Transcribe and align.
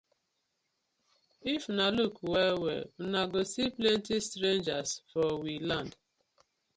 If 1.51 1.61
una 1.71 1.85
luuk 1.95 2.15
well 2.31 2.57
well 2.65 2.85
uno 3.03 3.21
go 3.31 3.41
see 3.51 3.67
plenty 3.79 4.15
strangers 4.29 4.89
for 5.11 5.29
we 5.43 5.53
land. 5.69 5.91